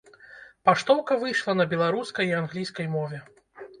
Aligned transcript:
Паштоўка 0.69 1.17
выйшла 1.23 1.55
на 1.59 1.67
беларускай 1.73 2.25
і 2.33 2.37
англійскай 2.41 2.87
мове. 2.99 3.17